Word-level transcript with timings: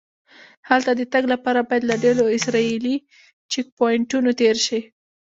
هلته 0.69 0.91
د 0.95 1.01
تګ 1.13 1.23
لپاره 1.33 1.59
باید 1.69 1.83
له 1.89 1.95
ډېرو 2.03 2.25
اسرایلي 2.37 2.95
چیک 3.51 3.65
پواینټونو 3.77 4.29
تېر 4.39 4.55
شې. 4.65 4.79